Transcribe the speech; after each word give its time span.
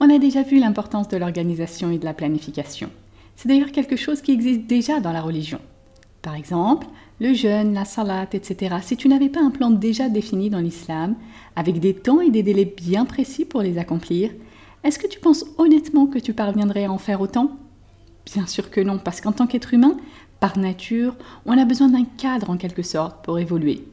on 0.00 0.14
a 0.14 0.18
déjà 0.18 0.42
vu 0.42 0.58
l'importance 0.58 1.08
de 1.08 1.16
l'organisation 1.16 1.90
et 1.90 1.98
de 1.98 2.04
la 2.04 2.14
planification. 2.14 2.90
C'est 3.36 3.48
d'ailleurs 3.48 3.72
quelque 3.72 3.96
chose 3.96 4.20
qui 4.22 4.32
existe 4.32 4.66
déjà 4.66 5.00
dans 5.00 5.12
la 5.12 5.20
religion. 5.20 5.60
Par 6.22 6.34
exemple, 6.34 6.86
le 7.20 7.34
jeûne, 7.34 7.74
la 7.74 7.84
salat, 7.84 8.26
etc. 8.32 8.76
Si 8.82 8.96
tu 8.96 9.08
n'avais 9.08 9.28
pas 9.28 9.42
un 9.42 9.50
plan 9.50 9.70
déjà 9.70 10.08
défini 10.08 10.50
dans 10.50 10.60
l'islam, 10.60 11.16
avec 11.56 11.80
des 11.80 11.94
temps 11.94 12.20
et 12.20 12.30
des 12.30 12.42
délais 12.42 12.64
bien 12.64 13.04
précis 13.04 13.44
pour 13.44 13.62
les 13.62 13.78
accomplir, 13.78 14.30
est-ce 14.82 14.98
que 14.98 15.06
tu 15.06 15.20
penses 15.20 15.44
honnêtement 15.58 16.06
que 16.06 16.18
tu 16.18 16.34
parviendrais 16.34 16.84
à 16.84 16.92
en 16.92 16.98
faire 16.98 17.20
autant? 17.20 17.56
Bien 18.26 18.46
sûr 18.46 18.70
que 18.70 18.80
non, 18.80 18.98
parce 18.98 19.20
qu'en 19.20 19.32
tant 19.32 19.46
qu'être 19.46 19.74
humain, 19.74 19.96
par 20.40 20.58
nature, 20.58 21.14
on 21.46 21.56
a 21.56 21.64
besoin 21.64 21.88
d'un 21.88 22.04
cadre 22.04 22.50
en 22.50 22.56
quelque 22.56 22.82
sorte 22.82 23.24
pour 23.24 23.38
évoluer. 23.38 23.84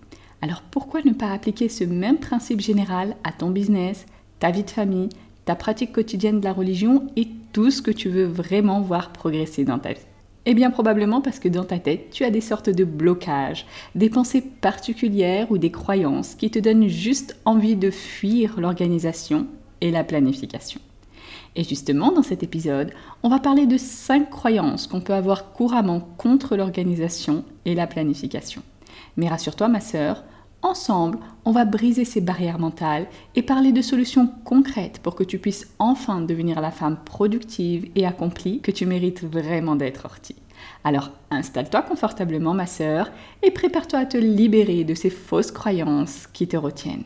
Alors 0.42 0.62
pourquoi 0.62 1.02
ne 1.04 1.14
pas 1.14 1.32
appliquer 1.32 1.70
ce 1.70 1.84
même 1.84 2.18
principe 2.18 2.62
général 2.62 3.16
à 3.24 3.32
ton 3.32 3.52
business, 3.52 4.06
ta 4.40 4.52
vie 4.52 4.64
de 4.64 4.70
famille, 4.70 5.10
ta 5.46 5.56
pratique 5.56 5.92
quotidienne 5.92 6.40
de 6.40 6.46
la 6.46 6.54
religion 6.54 7.08
et 7.16 7.28
tout 7.54 7.72
ce 7.72 7.82
que 7.82 7.92
tu 7.92 8.10
veux 8.10 8.26
vraiment 8.26 8.82
voir 8.82 9.12
progresser 9.12 9.64
dans 9.64 9.80
ta 9.80 9.94
vie. 9.94 10.06
Eh 10.46 10.56
bien 10.56 10.72
probablement 10.72 11.22
parce 11.22 11.38
que 11.38 11.50
dans 11.50 11.66
ta 11.66 11.78
tête, 11.78 12.10
tu 12.12 12.24
as 12.24 12.32
des 12.32 12.42
sortes 12.42 12.70
de 12.70 12.84
blocages, 12.84 13.68
des 13.94 14.10
pensées 14.10 14.42
particulières 14.42 15.52
ou 15.52 15.60
des 15.60 15.70
croyances 15.70 16.34
qui 16.34 16.50
te 16.50 16.58
donnent 16.58 16.88
juste 16.88 17.38
envie 17.46 17.76
de 17.76 17.92
fuir 17.92 18.60
l'organisation 18.60 19.46
et 19.82 19.92
la 19.92 20.04
planification. 20.04 20.82
Et 21.56 21.64
justement, 21.64 22.12
dans 22.12 22.24
cet 22.24 22.44
épisode, 22.44 22.92
on 23.24 23.30
va 23.30 23.40
parler 23.40 23.68
de 23.68 23.78
cinq 23.78 24.30
croyances 24.30 24.88
qu'on 24.88 25.02
peut 25.02 25.14
avoir 25.14 25.52
couramment 25.52 26.00
contre 26.18 26.56
l'organisation 26.56 27.44
et 27.66 27.76
la 27.76 27.88
planification. 27.88 28.64
Mais 29.18 29.28
rassure-toi 29.28 29.68
ma 29.68 29.82
sœur, 29.82 30.24
Ensemble, 30.64 31.18
on 31.44 31.52
va 31.52 31.66
briser 31.66 32.06
ces 32.06 32.22
barrières 32.22 32.60
mentales 32.60 33.08
et 33.36 33.42
parler 33.42 33.72
de 33.72 33.82
solutions 33.82 34.30
concrètes 34.46 35.00
pour 35.02 35.16
que 35.16 35.24
tu 35.24 35.40
puisses 35.40 35.74
enfin 35.80 36.22
devenir 36.22 36.62
la 36.62 36.70
femme 36.70 36.98
productive 37.04 37.90
et 37.96 38.06
accomplie 38.06 38.62
que 38.62 38.70
tu 38.70 38.86
mérites 38.86 39.24
vraiment 39.24 39.76
d'être 39.76 40.06
ortie. 40.06 40.36
Alors 40.84 41.10
installe-toi 41.32 41.82
confortablement 41.82 42.54
ma 42.54 42.68
sœur 42.68 43.12
et 43.42 43.50
prépare-toi 43.50 44.00
à 44.00 44.06
te 44.06 44.18
libérer 44.18 44.84
de 44.84 44.94
ces 44.94 45.10
fausses 45.10 45.52
croyances 45.52 46.28
qui 46.32 46.48
te 46.48 46.58
retiennent. 46.58 47.06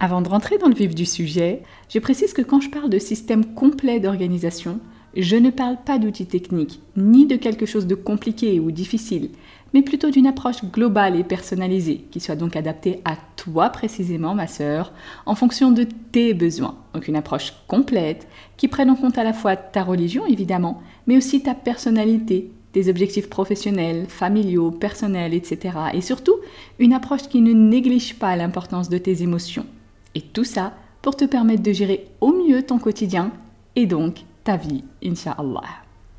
Avant 0.00 0.20
de 0.20 0.28
rentrer 0.28 0.58
dans 0.58 0.68
le 0.68 0.74
vif 0.74 0.96
du 0.96 1.06
sujet, 1.06 1.62
je 1.88 2.00
précise 2.00 2.32
que 2.32 2.42
quand 2.42 2.60
je 2.60 2.70
parle 2.70 2.90
de 2.90 2.98
système 2.98 3.54
complet 3.54 4.00
d'organisation, 4.00 4.80
je 5.16 5.36
ne 5.36 5.50
parle 5.50 5.76
pas 5.84 5.98
d'outils 5.98 6.26
techniques, 6.26 6.80
ni 6.96 7.26
de 7.26 7.36
quelque 7.36 7.66
chose 7.66 7.86
de 7.86 7.94
compliqué 7.94 8.58
ou 8.58 8.72
difficile, 8.72 9.30
mais 9.74 9.82
plutôt 9.82 10.10
d'une 10.10 10.28
approche 10.28 10.64
globale 10.64 11.16
et 11.16 11.24
personnalisée, 11.24 12.06
qui 12.12 12.20
soit 12.20 12.36
donc 12.36 12.54
adaptée 12.54 13.00
à 13.04 13.16
toi 13.36 13.70
précisément, 13.70 14.34
ma 14.34 14.46
sœur, 14.46 14.92
en 15.26 15.34
fonction 15.34 15.72
de 15.72 15.82
tes 15.82 16.32
besoins. 16.32 16.76
Donc 16.94 17.08
une 17.08 17.16
approche 17.16 17.52
complète, 17.66 18.28
qui 18.56 18.68
prenne 18.68 18.88
en 18.88 18.94
compte 18.94 19.18
à 19.18 19.24
la 19.24 19.32
fois 19.32 19.56
ta 19.56 19.82
religion, 19.82 20.24
évidemment, 20.26 20.80
mais 21.08 21.16
aussi 21.16 21.42
ta 21.42 21.54
personnalité, 21.54 22.52
tes 22.72 22.88
objectifs 22.88 23.28
professionnels, 23.28 24.06
familiaux, 24.08 24.70
personnels, 24.70 25.34
etc. 25.34 25.76
Et 25.92 26.00
surtout, 26.00 26.36
une 26.78 26.92
approche 26.92 27.28
qui 27.28 27.40
ne 27.40 27.52
néglige 27.52 28.14
pas 28.14 28.36
l'importance 28.36 28.88
de 28.88 28.98
tes 28.98 29.22
émotions. 29.22 29.66
Et 30.14 30.20
tout 30.20 30.44
ça 30.44 30.72
pour 31.02 31.16
te 31.16 31.24
permettre 31.24 31.62
de 31.62 31.72
gérer 31.72 32.06
au 32.20 32.32
mieux 32.32 32.62
ton 32.62 32.78
quotidien 32.78 33.32
et 33.74 33.86
donc 33.86 34.24
ta 34.44 34.56
vie, 34.56 34.84
Inch'Allah. 35.04 35.62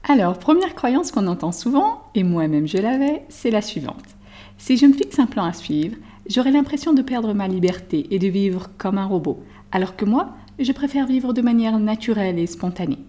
Alors, 0.04 0.38
première 0.38 0.76
croyance 0.76 1.12
qu'on 1.12 1.28
entend 1.28 1.52
souvent, 1.52 2.05
et 2.16 2.24
moi-même 2.24 2.68
je 2.68 2.78
l'avais, 2.78 3.24
c'est 3.30 3.52
la 3.52 3.62
suivante. 3.62 4.04
Si 4.58 4.78
je 4.78 4.86
me 4.86 4.94
fixe 4.94 5.20
un 5.20 5.26
plan 5.26 5.44
à 5.44 5.54
suivre, 5.54 5.98
j'aurai 6.28 6.52
l'impression 6.52 6.94
de 6.94 7.02
perdre 7.02 7.34
ma 7.34 7.48
liberté 7.48 8.08
et 8.10 8.20
de 8.20 8.28
vivre 8.28 8.70
comme 8.78 8.98
un 8.98 9.06
robot, 9.06 9.44
alors 9.72 9.96
que 9.96 10.06
moi, 10.06 10.36
je 10.58 10.72
préfère 10.72 11.06
vivre 11.06 11.34
de 11.34 11.42
manière 11.42 11.78
naturelle 11.78 12.40
et 12.40 12.48
spontanée. 12.48 13.00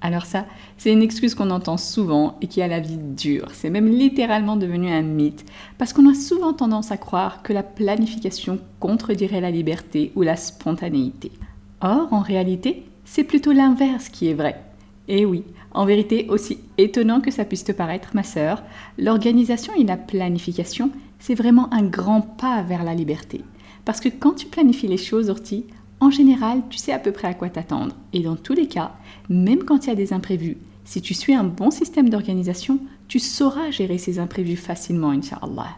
Alors 0.00 0.26
ça, 0.26 0.46
c'est 0.76 0.92
une 0.92 1.02
excuse 1.02 1.34
qu'on 1.34 1.50
entend 1.50 1.76
souvent 1.76 2.36
et 2.40 2.46
qui 2.46 2.62
a 2.62 2.68
la 2.68 2.78
vie 2.78 2.98
dure. 2.98 3.48
C'est 3.52 3.70
même 3.70 3.88
littéralement 3.88 4.56
devenu 4.56 4.90
un 4.90 5.02
mythe, 5.02 5.44
parce 5.76 5.92
qu'on 5.92 6.08
a 6.08 6.14
souvent 6.14 6.52
tendance 6.52 6.92
à 6.92 6.96
croire 6.96 7.42
que 7.42 7.52
la 7.52 7.64
planification 7.64 8.60
contredirait 8.78 9.40
la 9.40 9.50
liberté 9.50 10.12
ou 10.14 10.22
la 10.22 10.36
spontanéité. 10.36 11.32
Or, 11.80 12.12
en 12.12 12.20
réalité, 12.20 12.84
c'est 13.04 13.24
plutôt 13.24 13.52
l'inverse 13.52 14.08
qui 14.08 14.28
est 14.28 14.34
vrai. 14.34 14.67
Et 15.08 15.24
oui, 15.24 15.44
en 15.72 15.86
vérité, 15.86 16.26
aussi 16.28 16.58
étonnant 16.76 17.20
que 17.20 17.30
ça 17.30 17.44
puisse 17.44 17.64
te 17.64 17.72
paraître, 17.72 18.10
ma 18.14 18.22
sœur, 18.22 18.62
l'organisation 18.98 19.72
et 19.74 19.84
la 19.84 19.96
planification, 19.96 20.90
c'est 21.18 21.34
vraiment 21.34 21.72
un 21.72 21.82
grand 21.82 22.20
pas 22.20 22.62
vers 22.62 22.84
la 22.84 22.94
liberté. 22.94 23.42
Parce 23.84 24.00
que 24.00 24.08
quand 24.08 24.34
tu 24.34 24.46
planifies 24.46 24.86
les 24.86 24.98
choses, 24.98 25.30
Orti, 25.30 25.64
en 26.00 26.10
général, 26.10 26.62
tu 26.70 26.78
sais 26.78 26.92
à 26.92 26.98
peu 26.98 27.10
près 27.10 27.28
à 27.28 27.34
quoi 27.34 27.48
t'attendre. 27.48 27.96
Et 28.12 28.20
dans 28.20 28.36
tous 28.36 28.52
les 28.52 28.68
cas, 28.68 28.92
même 29.28 29.64
quand 29.64 29.86
il 29.86 29.88
y 29.88 29.92
a 29.92 29.96
des 29.96 30.12
imprévus, 30.12 30.58
si 30.84 31.02
tu 31.02 31.14
suis 31.14 31.34
un 31.34 31.44
bon 31.44 31.70
système 31.70 32.08
d'organisation, 32.08 32.78
tu 33.08 33.18
sauras 33.18 33.70
gérer 33.70 33.98
ces 33.98 34.18
imprévus 34.18 34.56
facilement, 34.56 35.10
Inch'Allah. 35.10 35.76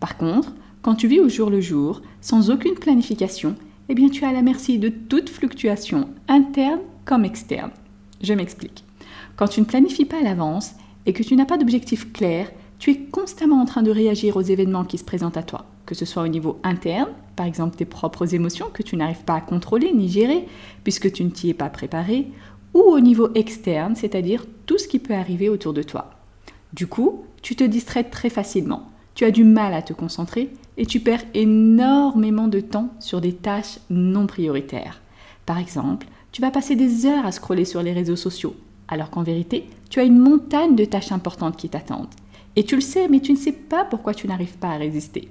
Par 0.00 0.16
contre, 0.16 0.54
quand 0.82 0.94
tu 0.94 1.06
vis 1.06 1.20
au 1.20 1.28
jour 1.28 1.48
le 1.48 1.60
jour, 1.60 2.02
sans 2.20 2.50
aucune 2.50 2.74
planification, 2.74 3.54
eh 3.88 3.94
bien 3.94 4.08
tu 4.08 4.24
es 4.24 4.26
à 4.26 4.32
la 4.32 4.42
merci 4.42 4.78
de 4.78 4.88
toute 4.88 5.28
fluctuation, 5.28 6.08
interne 6.28 6.80
comme 7.04 7.24
externe. 7.24 7.70
Je 8.22 8.34
m'explique. 8.34 8.84
Quand 9.36 9.48
tu 9.48 9.60
ne 9.60 9.66
planifies 9.66 10.04
pas 10.04 10.18
à 10.18 10.22
l'avance 10.22 10.72
et 11.06 11.12
que 11.12 11.22
tu 11.22 11.34
n'as 11.36 11.44
pas 11.44 11.58
d'objectif 11.58 12.12
clair, 12.12 12.50
tu 12.78 12.90
es 12.90 12.98
constamment 12.98 13.60
en 13.60 13.64
train 13.64 13.82
de 13.82 13.90
réagir 13.90 14.36
aux 14.36 14.42
événements 14.42 14.84
qui 14.84 14.98
se 14.98 15.04
présentent 15.04 15.36
à 15.36 15.42
toi, 15.42 15.66
que 15.86 15.94
ce 15.94 16.04
soit 16.04 16.22
au 16.22 16.28
niveau 16.28 16.58
interne, 16.62 17.10
par 17.36 17.46
exemple 17.46 17.76
tes 17.76 17.84
propres 17.84 18.34
émotions 18.34 18.66
que 18.72 18.82
tu 18.82 18.96
n'arrives 18.96 19.24
pas 19.24 19.36
à 19.36 19.40
contrôler 19.40 19.92
ni 19.92 20.08
gérer 20.08 20.46
puisque 20.84 21.12
tu 21.12 21.24
ne 21.24 21.30
t'y 21.30 21.50
es 21.50 21.54
pas 21.54 21.70
préparé, 21.70 22.28
ou 22.74 22.80
au 22.80 23.00
niveau 23.00 23.28
externe, 23.34 23.96
c'est-à-dire 23.96 24.46
tout 24.66 24.78
ce 24.78 24.88
qui 24.88 24.98
peut 24.98 25.14
arriver 25.14 25.48
autour 25.48 25.72
de 25.72 25.82
toi. 25.82 26.10
Du 26.72 26.86
coup, 26.86 27.24
tu 27.42 27.54
te 27.54 27.64
distrais 27.64 28.04
très 28.04 28.30
facilement, 28.30 28.88
tu 29.14 29.24
as 29.24 29.30
du 29.30 29.44
mal 29.44 29.74
à 29.74 29.82
te 29.82 29.92
concentrer 29.92 30.50
et 30.76 30.86
tu 30.86 31.00
perds 31.00 31.24
énormément 31.34 32.48
de 32.48 32.60
temps 32.60 32.88
sur 32.98 33.20
des 33.20 33.34
tâches 33.34 33.78
non 33.90 34.26
prioritaires. 34.26 35.02
Par 35.44 35.58
exemple, 35.58 36.06
tu 36.32 36.40
vas 36.40 36.50
passer 36.50 36.74
des 36.74 37.06
heures 37.06 37.26
à 37.26 37.32
scroller 37.32 37.64
sur 37.64 37.82
les 37.82 37.92
réseaux 37.92 38.16
sociaux 38.16 38.56
alors 38.92 39.10
qu'en 39.10 39.22
vérité, 39.22 39.68
tu 39.88 40.00
as 40.00 40.04
une 40.04 40.18
montagne 40.18 40.76
de 40.76 40.84
tâches 40.84 41.12
importantes 41.12 41.56
qui 41.56 41.70
t'attendent. 41.70 42.08
Et 42.56 42.64
tu 42.64 42.74
le 42.74 42.82
sais, 42.82 43.08
mais 43.08 43.20
tu 43.20 43.32
ne 43.32 43.38
sais 43.38 43.52
pas 43.52 43.84
pourquoi 43.84 44.12
tu 44.12 44.28
n'arrives 44.28 44.58
pas 44.58 44.68
à 44.68 44.76
résister. 44.76 45.28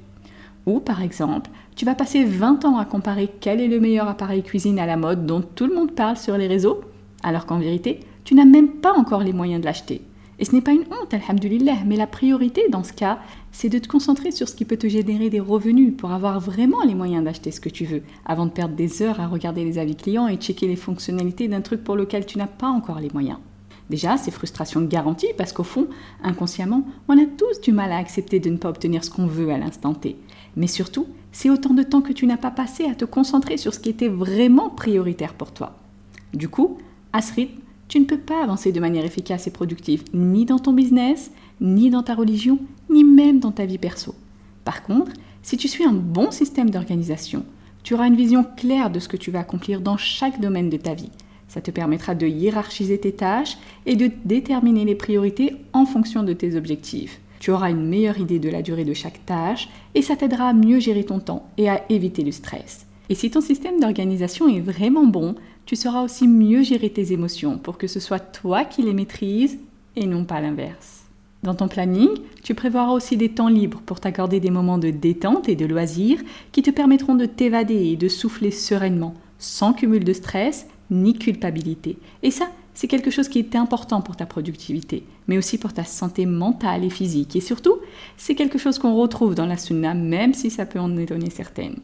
Ou 0.66 0.80
par 0.80 1.02
exemple, 1.02 1.52
tu 1.76 1.86
vas 1.86 1.94
passer 1.94 2.24
20 2.24 2.66
ans 2.66 2.78
à 2.78 2.86
comparer 2.86 3.30
quel 3.40 3.62
est 3.62 3.68
le 3.68 3.80
meilleur 3.80 4.08
appareil 4.08 4.42
cuisine 4.42 4.80
à 4.80 4.88
la 4.88 4.98
mode 4.98 5.28
dont 5.28 5.42
tout 5.42 5.68
le 5.68 5.76
monde 5.76 5.92
parle 5.92 6.18
sur 6.18 6.38
les 6.38 6.48
réseaux, 6.48 6.82
alors 7.24 7.46
qu'en 7.46 7.60
vérité, 7.60 8.00
tu 8.24 8.34
n'as 8.34 8.46
même 8.46 8.70
pas 8.70 8.94
encore 8.94 9.24
les 9.24 9.34
moyens 9.34 9.62
de 9.62 9.66
l'acheter. 9.66 10.02
Et 10.42 10.46
ce 10.46 10.56
n'est 10.56 10.62
pas 10.62 10.72
une 10.72 10.88
honte, 10.92 11.14
alhamdulillah, 11.14 11.84
mais 11.86 11.96
la 11.96 12.08
priorité 12.08 12.64
dans 12.72 12.84
ce 12.84 12.94
cas, 12.94 13.20
c'est 13.52 13.70
de 13.70 13.78
te 13.78 13.88
concentrer 13.88 14.32
sur 14.32 14.50
ce 14.50 14.56
qui 14.56 14.66
peut 14.66 14.76
te 14.76 14.90
générer 14.90 15.30
des 15.30 15.40
revenus 15.40 15.94
pour 15.96 16.12
avoir 16.12 16.40
vraiment 16.40 16.82
les 16.84 16.96
moyens 16.96 17.24
d'acheter 17.24 17.52
ce 17.52 17.62
que 17.62 17.70
tu 17.70 17.86
veux, 17.86 18.02
avant 18.26 18.48
de 18.48 18.52
perdre 18.52 18.74
des 18.74 19.04
heures 19.04 19.20
à 19.20 19.28
regarder 19.28 19.64
les 19.64 19.78
avis 19.78 19.96
clients 19.96 20.28
et 20.28 20.38
checker 20.38 20.68
les 20.68 20.76
fonctionnalités 20.76 21.48
d'un 21.48 21.62
truc 21.62 21.84
pour 21.84 21.96
lequel 21.96 22.26
tu 22.26 22.40
n'as 22.40 22.48
pas 22.48 22.70
encore 22.70 23.00
les 23.00 23.12
moyens. 23.14 23.38
Déjà, 23.92 24.18
c'est 24.18 24.32
frustration 24.32 24.82
garantie 24.82 25.28
parce 25.38 25.54
qu'au 25.54 25.64
fond, 25.64 25.88
inconsciemment, 26.24 26.88
on 27.08 27.22
a 27.22 27.26
tous 27.38 27.62
du 27.62 27.72
mal 27.72 27.92
à 27.92 27.98
accepter 27.98 28.40
de 28.40 28.50
ne 28.50 28.58
pas 28.58 28.70
obtenir 28.70 29.04
ce 29.04 29.12
qu'on 29.12 29.28
veut 29.28 29.52
à 29.52 29.60
l'instant 29.60 29.94
T. 29.94 30.18
Mais 30.56 30.66
surtout, 30.66 31.06
c'est 31.32 31.52
autant 31.52 31.76
de 31.76 31.84
temps 31.84 32.02
que 32.02 32.14
tu 32.14 32.26
n'as 32.26 32.38
pas 32.38 32.50
passé 32.50 32.86
à 32.86 32.96
te 32.96 33.06
concentrer 33.06 33.58
sur 33.58 33.76
ce 33.76 33.80
qui 33.80 33.90
était 33.90 34.08
vraiment 34.08 34.72
prioritaire 34.72 35.36
pour 35.36 35.52
toi. 35.52 35.76
Du 36.34 36.50
coup, 36.50 36.80
à 37.14 37.22
ce 37.22 37.32
rythme, 37.36 37.62
tu 37.92 38.00
ne 38.00 38.06
peux 38.06 38.18
pas 38.18 38.42
avancer 38.42 38.72
de 38.72 38.80
manière 38.80 39.04
efficace 39.04 39.48
et 39.48 39.52
productive, 39.52 40.06
ni 40.14 40.46
dans 40.46 40.60
ton 40.60 40.72
business, 40.72 41.30
ni 41.60 41.90
dans 41.90 42.04
ta 42.04 42.16
religion, 42.16 42.58
ni 42.90 43.04
même 43.04 43.42
dans 43.42 43.52
ta 43.52 43.66
vie 43.66 43.78
perso. 43.78 44.16
Par 44.64 44.82
contre, 44.84 45.12
si 45.44 45.58
tu 45.58 45.68
suis 45.68 45.84
un 45.84 45.92
bon 45.92 46.32
système 46.32 46.70
d'organisation, 46.70 47.44
tu 47.84 47.94
auras 47.94 48.08
une 48.08 48.16
vision 48.16 48.46
claire 48.56 48.92
de 48.92 49.00
ce 49.00 49.10
que 49.10 49.18
tu 49.18 49.30
vas 49.30 49.42
accomplir 49.42 49.82
dans 49.82 49.98
chaque 49.98 50.40
domaine 50.40 50.70
de 50.70 50.78
ta 50.78 50.94
vie. 50.94 51.12
Ça 51.50 51.60
te 51.60 51.70
permettra 51.70 52.16
de 52.16 52.26
hiérarchiser 52.26 52.98
tes 52.98 53.12
tâches 53.12 53.58
et 53.86 53.98
de 53.98 54.10
déterminer 54.24 54.86
les 54.86 54.96
priorités 54.96 55.58
en 55.74 55.86
fonction 55.86 56.24
de 56.24 56.32
tes 56.32 56.56
objectifs. 56.56 57.20
Tu 57.42 57.52
auras 57.52 57.72
une 57.72 57.90
meilleure 57.90 58.20
idée 58.20 58.40
de 58.40 58.50
la 58.50 58.62
durée 58.62 58.86
de 58.86 58.94
chaque 58.94 59.26
tâche 59.26 59.68
et 59.96 60.02
ça 60.02 60.16
t'aidera 60.16 60.48
à 60.48 60.54
mieux 60.54 60.80
gérer 60.80 61.04
ton 61.04 61.20
temps 61.20 61.46
et 61.58 61.68
à 61.68 61.84
éviter 61.90 62.24
le 62.24 62.32
stress. 62.32 62.86
Et 63.10 63.16
si 63.16 63.30
ton 63.30 63.42
système 63.42 63.82
d'organisation 63.82 64.48
est 64.48 64.62
vraiment 64.62 65.06
bon, 65.06 65.36
tu 65.66 65.76
sauras 65.76 66.04
aussi 66.04 66.28
mieux 66.28 66.64
gérer 66.64 66.90
tes 66.90 67.14
émotions 67.14 67.58
pour 67.58 67.78
que 67.78 67.88
ce 67.88 68.00
soit 68.00 68.20
toi 68.20 68.66
qui 68.66 68.82
les 68.82 68.94
maîtrises 68.94 69.60
et 69.96 70.06
non 70.06 70.26
pas 70.26 70.42
l'inverse. 70.42 71.02
Dans 71.44 71.56
ton 71.56 71.68
planning, 71.68 72.10
tu 72.44 72.54
prévoiras 72.54 72.92
aussi 72.92 73.18
des 73.18 73.30
temps 73.30 73.48
libres 73.48 73.82
pour 73.86 74.00
t'accorder 74.00 74.40
des 74.40 74.52
moments 74.52 74.78
de 74.78 74.92
détente 74.92 75.50
et 75.50 75.56
de 75.56 75.66
loisirs 75.66 76.22
qui 76.52 76.62
te 76.62 76.70
permettront 76.70 77.16
de 77.16 77.26
t'évader 77.26 77.88
et 77.88 77.96
de 77.96 78.08
souffler 78.08 78.52
sereinement, 78.52 79.16
sans 79.40 79.74
cumul 79.74 80.04
de 80.04 80.14
stress 80.14 80.68
ni 80.92 81.14
culpabilité. 81.14 81.98
Et 82.22 82.30
ça, 82.30 82.48
c'est 82.74 82.88
quelque 82.88 83.12
chose 83.12 83.28
qui 83.28 83.40
est 83.40 83.56
important 83.56 84.02
pour 84.02 84.16
ta 84.16 84.26
productivité, 84.26 85.04
mais 85.28 85.38
aussi 85.38 85.58
pour 85.58 85.74
ta 85.74 85.84
santé 85.84 86.26
mentale 86.26 86.84
et 86.84 86.90
physique. 86.90 87.36
Et 87.36 87.42
surtout, 87.42 87.78
c'est 88.18 88.36
quelque 88.36 88.60
chose 88.60 88.78
qu'on 88.78 88.96
retrouve 88.96 89.34
dans 89.34 89.46
la 89.46 89.58
sunna, 89.58 89.94
même 89.94 90.34
si 90.34 90.50
ça 90.52 90.66
peut 90.66 90.80
en 90.80 90.96
étonner 90.98 91.30
certaines. 91.32 91.78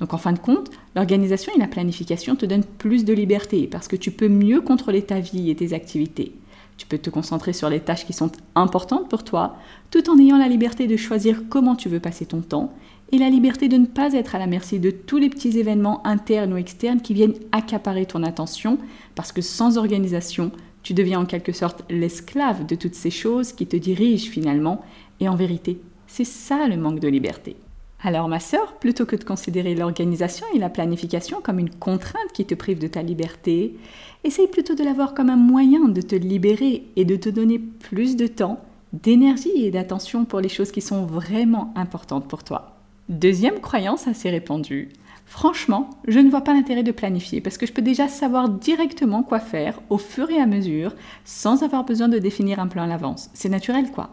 Donc 0.00 0.14
en 0.14 0.18
fin 0.18 0.32
de 0.32 0.38
compte, 0.38 0.70
l'organisation 0.94 1.52
et 1.54 1.58
la 1.58 1.66
planification 1.66 2.36
te 2.36 2.46
donnent 2.46 2.64
plus 2.64 3.04
de 3.04 3.12
liberté 3.12 3.66
parce 3.66 3.88
que 3.88 3.96
tu 3.96 4.10
peux 4.10 4.28
mieux 4.28 4.60
contrôler 4.60 5.02
ta 5.02 5.20
vie 5.20 5.50
et 5.50 5.56
tes 5.56 5.72
activités. 5.72 6.32
Tu 6.76 6.86
peux 6.86 6.98
te 6.98 7.10
concentrer 7.10 7.52
sur 7.52 7.68
les 7.68 7.80
tâches 7.80 8.06
qui 8.06 8.12
sont 8.12 8.30
importantes 8.54 9.08
pour 9.08 9.24
toi, 9.24 9.56
tout 9.90 10.08
en 10.08 10.18
ayant 10.18 10.38
la 10.38 10.46
liberté 10.46 10.86
de 10.86 10.96
choisir 10.96 11.42
comment 11.48 11.74
tu 11.74 11.88
veux 11.88 11.98
passer 11.98 12.26
ton 12.26 12.40
temps 12.40 12.72
et 13.10 13.18
la 13.18 13.30
liberté 13.30 13.68
de 13.68 13.76
ne 13.76 13.86
pas 13.86 14.12
être 14.12 14.34
à 14.34 14.38
la 14.38 14.46
merci 14.46 14.80
de 14.80 14.90
tous 14.90 15.16
les 15.16 15.30
petits 15.30 15.58
événements 15.58 16.06
internes 16.06 16.52
ou 16.52 16.56
externes 16.56 17.00
qui 17.00 17.14
viennent 17.14 17.34
accaparer 17.52 18.06
ton 18.06 18.22
attention, 18.22 18.78
parce 19.14 19.32
que 19.32 19.40
sans 19.40 19.78
organisation, 19.78 20.50
tu 20.82 20.94
deviens 20.94 21.20
en 21.20 21.26
quelque 21.26 21.52
sorte 21.52 21.84
l'esclave 21.88 22.66
de 22.66 22.74
toutes 22.74 22.94
ces 22.94 23.10
choses 23.10 23.52
qui 23.52 23.66
te 23.66 23.76
dirigent 23.76 24.30
finalement, 24.30 24.82
et 25.20 25.28
en 25.28 25.36
vérité, 25.36 25.80
c'est 26.06 26.24
ça 26.24 26.68
le 26.68 26.76
manque 26.76 27.00
de 27.00 27.08
liberté. 27.08 27.56
Alors 28.00 28.28
ma 28.28 28.38
sœur, 28.38 28.74
plutôt 28.74 29.06
que 29.06 29.16
de 29.16 29.24
considérer 29.24 29.74
l'organisation 29.74 30.46
et 30.54 30.58
la 30.58 30.70
planification 30.70 31.40
comme 31.42 31.58
une 31.58 31.70
contrainte 31.70 32.32
qui 32.32 32.44
te 32.44 32.54
prive 32.54 32.78
de 32.78 32.86
ta 32.86 33.02
liberté, 33.02 33.76
essaye 34.22 34.46
plutôt 34.46 34.76
de 34.76 34.84
la 34.84 34.92
voir 34.92 35.14
comme 35.14 35.30
un 35.30 35.36
moyen 35.36 35.88
de 35.88 36.00
te 36.00 36.14
libérer 36.14 36.84
et 36.94 37.04
de 37.04 37.16
te 37.16 37.28
donner 37.28 37.58
plus 37.58 38.16
de 38.16 38.28
temps, 38.28 38.60
d'énergie 38.92 39.64
et 39.64 39.72
d'attention 39.72 40.24
pour 40.24 40.40
les 40.40 40.48
choses 40.48 40.70
qui 40.70 40.80
sont 40.80 41.06
vraiment 41.06 41.72
importantes 41.74 42.28
pour 42.28 42.44
toi. 42.44 42.76
Deuxième 43.08 43.60
croyance 43.60 44.06
assez 44.06 44.30
répandue. 44.30 44.90
Franchement, 45.26 45.90
je 46.06 46.20
ne 46.20 46.30
vois 46.30 46.42
pas 46.42 46.54
l'intérêt 46.54 46.82
de 46.82 46.92
planifier 46.92 47.40
parce 47.40 47.58
que 47.58 47.66
je 47.66 47.72
peux 47.72 47.82
déjà 47.82 48.08
savoir 48.08 48.48
directement 48.48 49.22
quoi 49.22 49.40
faire 49.40 49.80
au 49.90 49.98
fur 49.98 50.30
et 50.30 50.40
à 50.40 50.46
mesure 50.46 50.94
sans 51.24 51.62
avoir 51.62 51.84
besoin 51.84 52.08
de 52.08 52.18
définir 52.18 52.60
un 52.60 52.68
plan 52.68 52.84
à 52.84 52.86
l'avance. 52.86 53.28
C'est 53.34 53.48
naturel 53.48 53.90
quoi. 53.90 54.10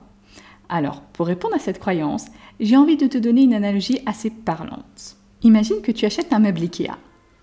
Alors, 0.70 1.02
pour 1.02 1.28
répondre 1.28 1.56
à 1.56 1.60
cette 1.60 1.80
croyance, 1.80 2.26
j'ai 2.60 2.78
envie 2.78 2.98
de 2.98 3.08
te 3.08 3.18
donner 3.18 3.44
une 3.44 3.54
analogie 3.54 4.02
assez 4.06 4.30
parlante. 4.30 5.18
Imagine 5.44 5.82
que 5.82 5.92
tu 5.92 6.06
achètes 6.06 6.34
un 6.34 6.40
meuble 6.40 6.62
Ikea. 6.62 6.98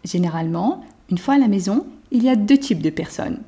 Généralement, 0.04 0.84
une 1.10 1.18
fois 1.18 1.34
à 1.34 1.38
la 1.38 1.48
maison, 1.48 1.86
il 2.10 2.24
y 2.24 2.28
a 2.28 2.36
deux 2.36 2.58
types 2.58 2.82
de 2.82 2.90
personnes. 2.90 3.40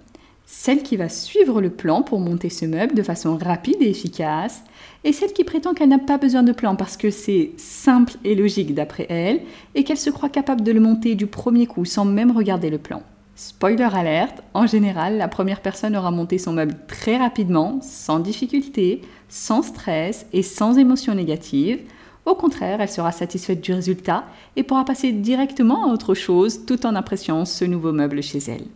Celle 0.46 0.82
qui 0.82 0.96
va 0.96 1.08
suivre 1.08 1.60
le 1.60 1.70
plan 1.70 2.02
pour 2.02 2.20
monter 2.20 2.50
ce 2.50 2.66
meuble 2.66 2.94
de 2.94 3.02
façon 3.02 3.38
rapide 3.38 3.78
et 3.80 3.88
efficace, 3.88 4.62
et 5.02 5.12
celle 5.12 5.32
qui 5.32 5.42
prétend 5.42 5.72
qu'elle 5.72 5.88
n'a 5.88 5.98
pas 5.98 6.18
besoin 6.18 6.42
de 6.42 6.52
plan 6.52 6.76
parce 6.76 6.96
que 6.96 7.10
c'est 7.10 7.52
simple 7.56 8.12
et 8.24 8.34
logique 8.34 8.74
d'après 8.74 9.06
elle, 9.08 9.40
et 9.74 9.84
qu'elle 9.84 9.98
se 9.98 10.10
croit 10.10 10.28
capable 10.28 10.62
de 10.62 10.72
le 10.72 10.80
monter 10.80 11.14
du 11.14 11.26
premier 11.26 11.66
coup 11.66 11.84
sans 11.84 12.04
même 12.04 12.30
regarder 12.30 12.70
le 12.70 12.78
plan. 12.78 13.02
Spoiler 13.36 13.88
alerte, 13.92 14.42
en 14.54 14.66
général, 14.66 15.16
la 15.16 15.26
première 15.26 15.60
personne 15.60 15.96
aura 15.96 16.12
monté 16.12 16.38
son 16.38 16.52
meuble 16.52 16.76
très 16.86 17.16
rapidement, 17.16 17.80
sans 17.82 18.20
difficulté, 18.20 19.00
sans 19.28 19.62
stress 19.62 20.26
et 20.32 20.44
sans 20.44 20.78
émotion 20.78 21.16
négative. 21.16 21.80
Au 22.26 22.36
contraire, 22.36 22.80
elle 22.80 22.88
sera 22.88 23.10
satisfaite 23.10 23.60
du 23.60 23.72
résultat 23.72 24.24
et 24.54 24.62
pourra 24.62 24.84
passer 24.84 25.10
directement 25.10 25.84
à 25.84 25.92
autre 25.92 26.14
chose 26.14 26.64
tout 26.64 26.86
en 26.86 26.94
appréciant 26.94 27.44
ce 27.44 27.64
nouveau 27.64 27.92
meuble 27.92 28.22
chez 28.22 28.38
elle. 28.38 28.66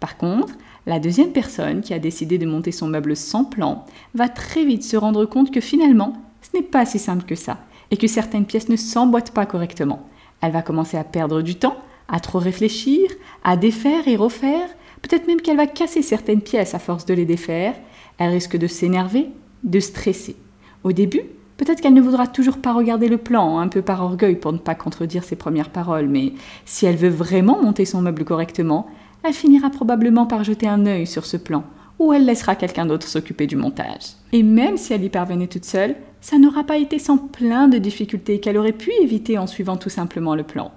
Par 0.00 0.16
contre, 0.16 0.54
la 0.86 0.98
deuxième 0.98 1.32
personne 1.32 1.80
qui 1.80 1.94
a 1.94 2.00
décidé 2.00 2.36
de 2.36 2.46
monter 2.46 2.72
son 2.72 2.88
meuble 2.88 3.14
sans 3.14 3.44
plan 3.44 3.86
va 4.14 4.28
très 4.28 4.64
vite 4.64 4.82
se 4.82 4.96
rendre 4.96 5.24
compte 5.24 5.52
que 5.52 5.60
finalement, 5.60 6.14
ce 6.42 6.56
n'est 6.56 6.64
pas 6.64 6.84
si 6.84 6.98
simple 6.98 7.24
que 7.24 7.36
ça 7.36 7.58
et 7.92 7.96
que 7.96 8.08
certaines 8.08 8.44
pièces 8.44 8.68
ne 8.68 8.76
s'emboîtent 8.76 9.30
pas 9.30 9.46
correctement. 9.46 10.08
Elle 10.42 10.52
va 10.52 10.62
commencer 10.62 10.96
à 10.96 11.04
perdre 11.04 11.42
du 11.42 11.54
temps, 11.54 11.76
à 12.08 12.20
trop 12.20 12.38
réfléchir, 12.38 13.08
à 13.44 13.56
défaire 13.56 14.08
et 14.08 14.16
refaire, 14.16 14.68
peut-être 15.02 15.26
même 15.26 15.40
qu'elle 15.40 15.56
va 15.56 15.66
casser 15.66 16.02
certaines 16.02 16.40
pièces 16.40 16.74
à 16.74 16.78
force 16.78 17.06
de 17.06 17.14
les 17.14 17.26
défaire, 17.26 17.74
elle 18.18 18.30
risque 18.30 18.56
de 18.56 18.66
s'énerver, 18.66 19.28
de 19.62 19.80
stresser. 19.80 20.36
Au 20.82 20.92
début, 20.92 21.22
peut-être 21.56 21.80
qu'elle 21.80 21.94
ne 21.94 22.00
voudra 22.00 22.26
toujours 22.26 22.58
pas 22.58 22.72
regarder 22.72 23.08
le 23.08 23.18
plan, 23.18 23.58
un 23.58 23.68
peu 23.68 23.82
par 23.82 24.02
orgueil 24.02 24.36
pour 24.36 24.52
ne 24.52 24.58
pas 24.58 24.74
contredire 24.74 25.24
ses 25.24 25.36
premières 25.36 25.70
paroles, 25.70 26.08
mais 26.08 26.32
si 26.64 26.86
elle 26.86 26.96
veut 26.96 27.08
vraiment 27.08 27.62
monter 27.62 27.84
son 27.84 28.02
meuble 28.02 28.24
correctement, 28.24 28.86
elle 29.22 29.34
finira 29.34 29.70
probablement 29.70 30.26
par 30.26 30.44
jeter 30.44 30.68
un 30.68 30.86
œil 30.86 31.06
sur 31.06 31.26
ce 31.26 31.36
plan, 31.36 31.64
ou 31.98 32.12
elle 32.12 32.24
laissera 32.26 32.56
quelqu'un 32.56 32.86
d'autre 32.86 33.08
s'occuper 33.08 33.46
du 33.46 33.56
montage. 33.56 34.14
Et 34.32 34.42
même 34.42 34.76
si 34.76 34.92
elle 34.92 35.04
y 35.04 35.08
parvenait 35.08 35.46
toute 35.46 35.64
seule, 35.64 35.96
ça 36.20 36.38
n'aura 36.38 36.64
pas 36.64 36.78
été 36.78 36.98
sans 36.98 37.18
plein 37.18 37.68
de 37.68 37.78
difficultés 37.78 38.40
qu'elle 38.40 38.56
aurait 38.56 38.72
pu 38.72 38.90
éviter 39.02 39.38
en 39.38 39.46
suivant 39.46 39.76
tout 39.76 39.90
simplement 39.90 40.34
le 40.34 40.42
plan. 40.42 40.72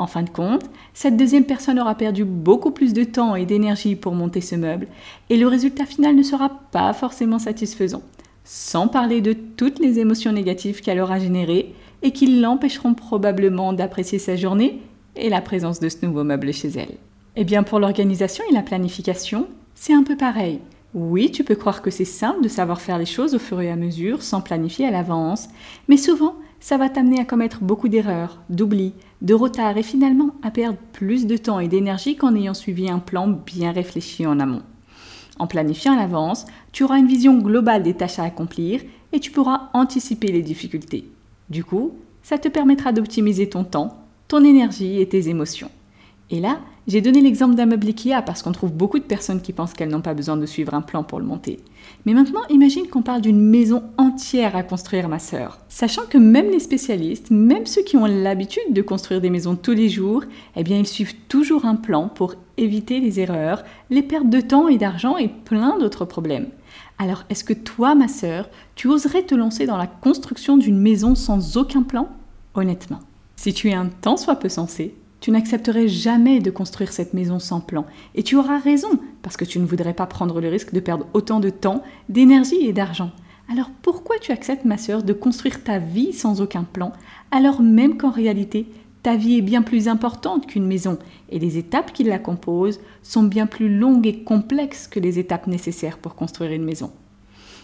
En 0.00 0.06
fin 0.06 0.22
de 0.22 0.30
compte, 0.30 0.62
cette 0.94 1.18
deuxième 1.18 1.44
personne 1.44 1.78
aura 1.78 1.94
perdu 1.94 2.24
beaucoup 2.24 2.70
plus 2.70 2.94
de 2.94 3.04
temps 3.04 3.36
et 3.36 3.44
d'énergie 3.44 3.96
pour 3.96 4.14
monter 4.14 4.40
ce 4.40 4.54
meuble, 4.54 4.86
et 5.28 5.36
le 5.36 5.46
résultat 5.46 5.84
final 5.84 6.16
ne 6.16 6.22
sera 6.22 6.48
pas 6.72 6.94
forcément 6.94 7.38
satisfaisant, 7.38 8.00
sans 8.42 8.88
parler 8.88 9.20
de 9.20 9.34
toutes 9.34 9.78
les 9.78 9.98
émotions 9.98 10.32
négatives 10.32 10.80
qu'elle 10.80 11.00
aura 11.00 11.18
générées 11.18 11.74
et 12.00 12.12
qui 12.12 12.40
l'empêcheront 12.40 12.94
probablement 12.94 13.74
d'apprécier 13.74 14.18
sa 14.18 14.36
journée 14.36 14.80
et 15.16 15.28
la 15.28 15.42
présence 15.42 15.80
de 15.80 15.90
ce 15.90 16.06
nouveau 16.06 16.24
meuble 16.24 16.54
chez 16.54 16.68
elle. 16.68 16.96
Eh 17.36 17.44
bien, 17.44 17.62
pour 17.62 17.78
l'organisation 17.78 18.42
et 18.50 18.54
la 18.54 18.62
planification, 18.62 19.48
c'est 19.74 19.92
un 19.92 20.02
peu 20.02 20.16
pareil. 20.16 20.60
Oui, 20.94 21.30
tu 21.30 21.44
peux 21.44 21.56
croire 21.56 21.82
que 21.82 21.90
c'est 21.90 22.06
simple 22.06 22.42
de 22.42 22.48
savoir 22.48 22.80
faire 22.80 22.96
les 22.96 23.04
choses 23.04 23.34
au 23.34 23.38
fur 23.38 23.60
et 23.60 23.70
à 23.70 23.76
mesure 23.76 24.22
sans 24.22 24.40
planifier 24.40 24.86
à 24.86 24.90
l'avance, 24.90 25.50
mais 25.88 25.98
souvent, 25.98 26.36
ça 26.60 26.76
va 26.76 26.90
t'amener 26.90 27.18
à 27.20 27.24
commettre 27.24 27.60
beaucoup 27.62 27.88
d'erreurs, 27.88 28.38
d'oublis, 28.50 28.92
de 29.22 29.34
retard 29.34 29.76
et 29.76 29.82
finalement 29.82 30.34
à 30.42 30.50
perdre 30.50 30.78
plus 30.92 31.26
de 31.26 31.36
temps 31.36 31.58
et 31.58 31.68
d'énergie 31.68 32.16
qu'en 32.16 32.34
ayant 32.34 32.54
suivi 32.54 32.88
un 32.88 32.98
plan 32.98 33.26
bien 33.28 33.72
réfléchi 33.72 34.26
en 34.26 34.38
amont. 34.38 34.62
En 35.38 35.46
planifiant 35.46 35.94
à 35.94 35.96
l'avance, 35.96 36.44
tu 36.72 36.84
auras 36.84 36.98
une 36.98 37.06
vision 37.06 37.38
globale 37.38 37.82
des 37.82 37.94
tâches 37.94 38.18
à 38.18 38.24
accomplir 38.24 38.82
et 39.12 39.20
tu 39.20 39.30
pourras 39.30 39.70
anticiper 39.72 40.28
les 40.28 40.42
difficultés. 40.42 41.10
Du 41.48 41.64
coup, 41.64 41.94
ça 42.22 42.38
te 42.38 42.48
permettra 42.48 42.92
d'optimiser 42.92 43.48
ton 43.48 43.64
temps, 43.64 44.04
ton 44.28 44.44
énergie 44.44 45.00
et 45.00 45.08
tes 45.08 45.28
émotions. 45.28 45.70
Et 46.32 46.38
là, 46.38 46.60
j'ai 46.86 47.00
donné 47.00 47.20
l'exemple 47.20 47.56
d'un 47.56 47.66
meuble 47.66 47.88
Ikea 47.88 48.22
parce 48.24 48.42
qu'on 48.42 48.52
trouve 48.52 48.72
beaucoup 48.72 49.00
de 49.00 49.04
personnes 49.04 49.40
qui 49.40 49.52
pensent 49.52 49.74
qu'elles 49.74 49.90
n'ont 49.90 50.00
pas 50.00 50.14
besoin 50.14 50.36
de 50.36 50.46
suivre 50.46 50.74
un 50.74 50.80
plan 50.80 51.02
pour 51.02 51.18
le 51.18 51.26
monter. 51.26 51.58
Mais 52.06 52.14
maintenant, 52.14 52.42
imagine 52.50 52.86
qu'on 52.86 53.02
parle 53.02 53.20
d'une 53.20 53.40
maison 53.40 53.82
entière 53.96 54.54
à 54.54 54.62
construire, 54.62 55.08
ma 55.08 55.18
sœur. 55.18 55.58
Sachant 55.68 56.02
que 56.08 56.18
même 56.18 56.50
les 56.50 56.60
spécialistes, 56.60 57.30
même 57.30 57.66
ceux 57.66 57.82
qui 57.82 57.96
ont 57.96 58.06
l'habitude 58.06 58.72
de 58.72 58.82
construire 58.82 59.20
des 59.20 59.30
maisons 59.30 59.56
tous 59.56 59.72
les 59.72 59.88
jours, 59.88 60.24
eh 60.54 60.62
bien, 60.62 60.78
ils 60.78 60.86
suivent 60.86 61.16
toujours 61.28 61.64
un 61.64 61.76
plan 61.76 62.08
pour 62.08 62.36
éviter 62.56 63.00
les 63.00 63.18
erreurs, 63.18 63.64
les 63.90 64.02
pertes 64.02 64.30
de 64.30 64.40
temps 64.40 64.68
et 64.68 64.78
d'argent 64.78 65.16
et 65.16 65.28
plein 65.28 65.78
d'autres 65.78 66.04
problèmes. 66.04 66.48
Alors, 66.98 67.24
est-ce 67.28 67.44
que 67.44 67.54
toi, 67.54 67.94
ma 67.94 68.08
sœur, 68.08 68.48
tu 68.76 68.88
oserais 68.88 69.22
te 69.22 69.34
lancer 69.34 69.66
dans 69.66 69.78
la 69.78 69.86
construction 69.86 70.56
d'une 70.56 70.78
maison 70.78 71.14
sans 71.14 71.56
aucun 71.56 71.82
plan? 71.82 72.08
Honnêtement. 72.54 73.00
Si 73.36 73.54
tu 73.54 73.70
es 73.70 73.74
un 73.74 73.86
tant 73.86 74.16
soit 74.16 74.36
peu 74.36 74.50
sensé, 74.50 74.94
tu 75.20 75.30
n'accepterais 75.30 75.88
jamais 75.88 76.40
de 76.40 76.50
construire 76.50 76.92
cette 76.92 77.14
maison 77.14 77.38
sans 77.38 77.60
plan. 77.60 77.86
Et 78.14 78.22
tu 78.22 78.36
auras 78.36 78.58
raison, 78.58 78.88
parce 79.22 79.36
que 79.36 79.44
tu 79.44 79.58
ne 79.58 79.66
voudrais 79.66 79.94
pas 79.94 80.06
prendre 80.06 80.40
le 80.40 80.48
risque 80.48 80.72
de 80.72 80.80
perdre 80.80 81.06
autant 81.12 81.40
de 81.40 81.50
temps, 81.50 81.82
d'énergie 82.08 82.66
et 82.66 82.72
d'argent. 82.72 83.10
Alors 83.50 83.70
pourquoi 83.82 84.16
tu 84.18 84.32
acceptes, 84.32 84.64
ma 84.64 84.78
sœur, 84.78 85.02
de 85.02 85.12
construire 85.12 85.62
ta 85.62 85.78
vie 85.78 86.12
sans 86.12 86.40
aucun 86.40 86.64
plan, 86.64 86.92
alors 87.30 87.62
même 87.62 87.96
qu'en 87.96 88.10
réalité, 88.10 88.66
ta 89.02 89.16
vie 89.16 89.38
est 89.38 89.42
bien 89.42 89.62
plus 89.62 89.88
importante 89.88 90.46
qu'une 90.46 90.66
maison, 90.66 90.98
et 91.30 91.38
les 91.38 91.58
étapes 91.58 91.92
qui 91.92 92.04
la 92.04 92.18
composent 92.18 92.80
sont 93.02 93.22
bien 93.22 93.46
plus 93.46 93.74
longues 93.74 94.06
et 94.06 94.22
complexes 94.22 94.86
que 94.86 95.00
les 95.00 95.18
étapes 95.18 95.46
nécessaires 95.46 95.98
pour 95.98 96.14
construire 96.14 96.52
une 96.52 96.64
maison. 96.64 96.92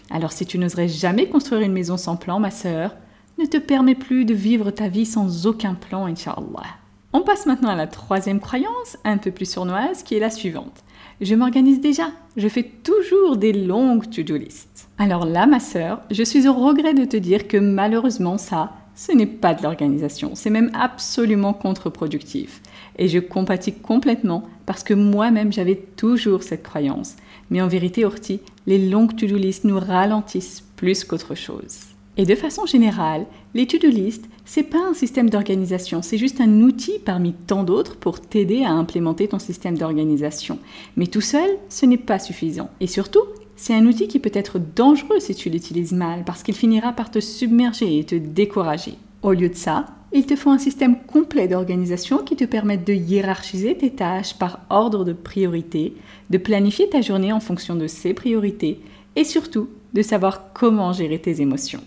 Alors 0.09 0.31
si 0.31 0.45
tu 0.45 0.57
n'oserais 0.57 0.87
jamais 0.87 1.29
construire 1.29 1.61
une 1.61 1.73
maison 1.73 1.97
sans 1.97 2.17
plan, 2.17 2.39
ma 2.39 2.51
sœur, 2.51 2.95
ne 3.37 3.45
te 3.45 3.57
permets 3.57 3.95
plus 3.95 4.25
de 4.25 4.33
vivre 4.33 4.71
ta 4.71 4.87
vie 4.87 5.05
sans 5.05 5.45
aucun 5.45 5.75
plan, 5.75 6.05
Inch'Allah. 6.05 6.77
On 7.17 7.21
passe 7.21 7.47
maintenant 7.47 7.69
à 7.69 7.75
la 7.75 7.87
troisième 7.87 8.39
croyance, 8.39 8.95
un 9.03 9.17
peu 9.17 9.31
plus 9.31 9.49
sournoise, 9.49 10.03
qui 10.03 10.13
est 10.13 10.19
la 10.19 10.29
suivante. 10.29 10.83
Je 11.19 11.33
m'organise 11.33 11.81
déjà, 11.81 12.11
je 12.35 12.47
fais 12.47 12.61
toujours 12.61 13.37
des 13.37 13.53
longues 13.53 14.07
to-do 14.07 14.37
lists. 14.37 14.87
Alors 14.99 15.25
là, 15.25 15.47
ma 15.47 15.59
sœur, 15.59 16.01
je 16.11 16.21
suis 16.21 16.47
au 16.47 16.53
regret 16.53 16.93
de 16.93 17.05
te 17.05 17.17
dire 17.17 17.47
que 17.47 17.57
malheureusement 17.57 18.37
ça, 18.37 18.73
ce 18.93 19.13
n'est 19.13 19.25
pas 19.25 19.55
de 19.55 19.63
l'organisation, 19.63 20.35
c'est 20.35 20.51
même 20.51 20.69
absolument 20.75 21.53
contre-productif. 21.53 22.61
Et 22.99 23.07
je 23.07 23.17
compatis 23.17 23.73
complètement 23.73 24.43
parce 24.67 24.83
que 24.83 24.93
moi-même 24.93 25.51
j'avais 25.51 25.87
toujours 25.95 26.43
cette 26.43 26.61
croyance. 26.61 27.15
Mais 27.49 27.63
en 27.63 27.67
vérité, 27.67 28.05
Orti, 28.05 28.41
les 28.67 28.89
longues 28.89 29.15
to-do 29.15 29.37
list 29.37 29.63
nous 29.63 29.79
ralentissent 29.79 30.63
plus 30.75 31.03
qu'autre 31.03 31.33
chose. 31.33 31.96
Et 32.19 32.25
de 32.25 32.33
façon 32.33 32.65
générale, 32.65 33.27
les 33.53 33.67
to-do 33.67 33.89
list, 33.89 34.25
c'est 34.43 34.63
pas 34.63 34.83
un 34.89 34.95
système 34.95 35.29
d'organisation, 35.29 36.01
c'est 36.01 36.17
juste 36.17 36.41
un 36.41 36.61
outil 36.61 36.97
parmi 37.05 37.33
tant 37.33 37.63
d'autres 37.63 37.95
pour 37.95 38.19
t'aider 38.19 38.63
à 38.63 38.71
implémenter 38.71 39.27
ton 39.27 39.37
système 39.37 39.77
d'organisation. 39.77 40.57
Mais 40.95 41.05
tout 41.05 41.21
seul, 41.21 41.49
ce 41.69 41.85
n'est 41.85 41.97
pas 41.97 42.17
suffisant. 42.17 42.71
Et 42.79 42.87
surtout, 42.87 43.21
c'est 43.55 43.75
un 43.75 43.85
outil 43.85 44.07
qui 44.07 44.19
peut 44.19 44.31
être 44.33 44.59
dangereux 44.59 45.19
si 45.19 45.35
tu 45.35 45.51
l'utilises 45.51 45.91
mal, 45.91 46.23
parce 46.25 46.41
qu'il 46.41 46.55
finira 46.55 46.91
par 46.91 47.11
te 47.11 47.19
submerger 47.19 47.99
et 47.99 48.03
te 48.03 48.15
décourager. 48.15 48.95
Au 49.21 49.33
lieu 49.33 49.49
de 49.49 49.55
ça, 49.55 49.85
il 50.11 50.25
te 50.25 50.35
faut 50.35 50.49
un 50.49 50.57
système 50.57 50.97
complet 51.05 51.47
d'organisation 51.47 52.19
qui 52.19 52.35
te 52.35 52.45
permette 52.45 52.87
de 52.87 52.93
hiérarchiser 52.93 53.77
tes 53.77 53.91
tâches 53.91 54.33
par 54.39 54.61
ordre 54.71 55.05
de 55.05 55.13
priorité, 55.13 55.93
de 56.31 56.37
planifier 56.39 56.89
ta 56.89 57.01
journée 57.01 57.31
en 57.31 57.39
fonction 57.39 57.75
de 57.75 57.85
ces 57.85 58.15
priorités, 58.15 58.79
et 59.15 59.23
surtout 59.23 59.69
de 59.93 60.01
savoir 60.01 60.53
comment 60.53 60.93
gérer 60.93 61.19
tes 61.19 61.41
émotions. 61.41 61.81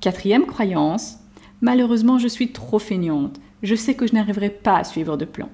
Quatrième 0.00 0.46
croyance, 0.46 1.18
malheureusement 1.60 2.18
je 2.18 2.28
suis 2.28 2.52
trop 2.52 2.78
feignante, 2.78 3.40
je 3.62 3.74
sais 3.74 3.94
que 3.94 4.06
je 4.06 4.14
n'arriverai 4.14 4.50
pas 4.50 4.76
à 4.76 4.84
suivre 4.84 5.16
de 5.16 5.24
plan. 5.24 5.48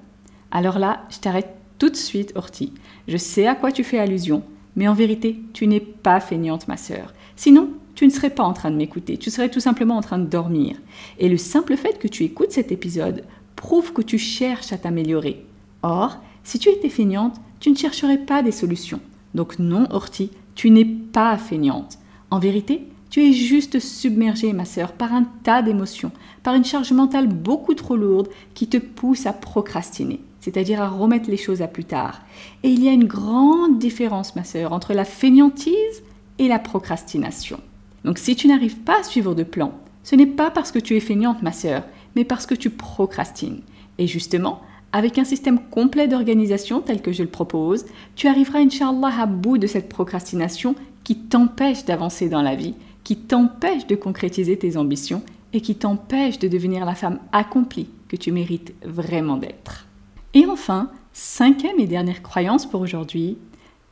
Alors 0.51 0.77
là, 0.77 1.03
je 1.09 1.17
t'arrête 1.17 1.55
tout 1.79 1.89
de 1.89 1.95
suite, 1.95 2.31
Orti. 2.35 2.71
Je 3.07 3.17
sais 3.17 3.47
à 3.47 3.55
quoi 3.55 3.71
tu 3.71 3.83
fais 3.83 3.97
allusion, 3.97 4.43
mais 4.75 4.87
en 4.87 4.93
vérité, 4.93 5.41
tu 5.53 5.67
n'es 5.67 5.79
pas 5.79 6.19
feignante, 6.19 6.67
ma 6.67 6.77
sœur. 6.77 7.13
Sinon, 7.35 7.71
tu 7.95 8.05
ne 8.05 8.11
serais 8.11 8.29
pas 8.29 8.43
en 8.43 8.53
train 8.53 8.71
de 8.71 8.75
m'écouter, 8.75 9.17
tu 9.17 9.31
serais 9.31 9.49
tout 9.49 9.59
simplement 9.59 9.97
en 9.97 10.01
train 10.01 10.19
de 10.19 10.29
dormir. 10.29 10.77
Et 11.17 11.27
le 11.27 11.37
simple 11.37 11.75
fait 11.75 11.97
que 11.97 12.07
tu 12.07 12.23
écoutes 12.23 12.51
cet 12.51 12.71
épisode 12.71 13.23
prouve 13.55 13.93
que 13.93 14.01
tu 14.01 14.17
cherches 14.17 14.71
à 14.73 14.77
t'améliorer. 14.77 15.45
Or, 15.81 16.17
si 16.43 16.59
tu 16.59 16.69
étais 16.69 16.89
feignante, 16.89 17.37
tu 17.59 17.71
ne 17.71 17.75
chercherais 17.75 18.19
pas 18.19 18.43
des 18.43 18.51
solutions. 18.51 18.99
Donc 19.33 19.59
non, 19.59 19.87
Orti, 19.89 20.29
tu 20.53 20.69
n'es 20.69 20.85
pas 20.85 21.37
feignante. 21.37 21.97
En 22.29 22.39
vérité, 22.39 22.87
tu 23.09 23.21
es 23.23 23.33
juste 23.33 23.79
submergée, 23.79 24.53
ma 24.53 24.65
sœur, 24.65 24.91
par 24.91 25.13
un 25.13 25.25
tas 25.43 25.61
d'émotions, 25.61 26.11
par 26.43 26.55
une 26.55 26.65
charge 26.65 26.91
mentale 26.91 27.27
beaucoup 27.27 27.73
trop 27.73 27.95
lourde 27.95 28.29
qui 28.53 28.67
te 28.67 28.77
pousse 28.77 29.25
à 29.25 29.33
procrastiner, 29.33 30.19
c'est-à-dire 30.41 30.81
à 30.81 30.89
remettre 30.89 31.29
les 31.29 31.37
choses 31.37 31.61
à 31.61 31.67
plus 31.67 31.85
tard. 31.85 32.21
Et 32.63 32.69
il 32.69 32.83
y 32.83 32.89
a 32.89 32.93
une 32.93 33.05
grande 33.05 33.79
différence, 33.79 34.35
ma 34.35 34.43
sœur, 34.43 34.73
entre 34.73 34.93
la 34.93 35.05
fainéantise 35.05 36.03
et 36.39 36.47
la 36.47 36.59
procrastination. 36.59 37.59
Donc 38.03 38.17
si 38.17 38.35
tu 38.35 38.47
n'arrives 38.47 38.79
pas 38.79 38.99
à 38.99 39.03
suivre 39.03 39.33
de 39.33 39.43
plan, 39.43 39.71
ce 40.03 40.15
n'est 40.15 40.25
pas 40.25 40.51
parce 40.51 40.71
que 40.71 40.79
tu 40.79 40.95
es 40.95 40.99
feignante, 40.99 41.41
ma 41.41 41.51
sœur, 41.51 41.83
mais 42.15 42.25
parce 42.25 42.45
que 42.45 42.55
tu 42.55 42.69
procrastines. 42.69 43.61
Et 43.97 44.07
justement, 44.07 44.61
avec 44.91 45.17
un 45.17 45.23
système 45.23 45.59
complet 45.59 46.07
d'organisation 46.07 46.81
tel 46.81 47.01
que 47.01 47.11
je 47.11 47.23
le 47.23 47.29
propose, 47.29 47.85
tu 48.15 48.27
arriveras, 48.27 48.59
Inch'Allah, 48.59 49.21
à 49.21 49.25
bout 49.25 49.57
de 49.57 49.67
cette 49.67 49.89
procrastination 49.89 50.75
qui 51.03 51.15
t'empêche 51.17 51.85
d'avancer 51.85 52.29
dans 52.29 52.41
la 52.41 52.55
vie 52.55 52.75
qui 53.05 53.15
t'empêche 53.15 53.87
de 53.87 53.95
concrétiser 53.95 54.57
tes 54.57 54.75
ambitions 54.75 55.21
et 55.53 55.61
qui 55.61 55.75
t'empêche 55.75 56.39
de 56.39 56.49
devenir 56.49 56.83
la 56.85 56.95
femme 56.95 57.19
accomplie 57.31 57.87
que 58.09 58.17
tu 58.17 58.33
mérites 58.33 58.73
vraiment 58.83 59.37
d'être. 59.37 59.85
Et 60.33 60.45
enfin, 60.47 60.91
cinquième 61.13 61.79
et 61.79 61.87
dernière 61.87 62.21
croyance 62.21 62.65
pour 62.65 62.81
aujourd'hui, 62.81 63.37